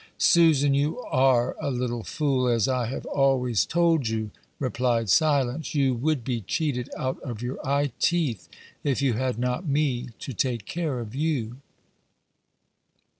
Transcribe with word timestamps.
"Susan, 0.17 0.73
you 0.73 0.99
are 1.01 1.55
a 1.61 1.69
little 1.69 2.01
fool, 2.01 2.47
as 2.47 2.67
I 2.67 2.87
have 2.87 3.05
always 3.05 3.67
told 3.67 4.07
you," 4.07 4.31
replied 4.57 5.09
Silence; 5.09 5.75
"you 5.75 5.93
would 5.93 6.23
be 6.23 6.41
cheated 6.41 6.89
out 6.97 7.19
of 7.21 7.43
your 7.43 7.59
eye 7.63 7.91
teeth 7.99 8.49
if 8.83 8.99
you 8.99 9.13
had 9.13 9.37
not 9.37 9.67
me 9.67 10.07
to 10.17 10.33
take 10.33 10.65
care 10.65 10.99
of 11.01 11.13
you." 11.13 11.57